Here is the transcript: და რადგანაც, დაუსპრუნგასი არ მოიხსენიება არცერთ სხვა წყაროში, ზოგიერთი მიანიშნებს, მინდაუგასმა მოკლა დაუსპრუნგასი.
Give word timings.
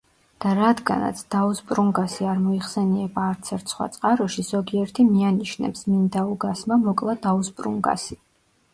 და 0.43 0.51
რადგანაც, 0.59 1.19
დაუსპრუნგასი 1.35 2.29
არ 2.31 2.39
მოიხსენიება 2.47 3.27
არცერთ 3.33 3.75
სხვა 3.75 3.89
წყაროში, 3.99 4.47
ზოგიერთი 4.51 5.07
მიანიშნებს, 5.13 5.89
მინდაუგასმა 5.95 6.83
მოკლა 6.91 7.21
დაუსპრუნგასი. 7.29 8.23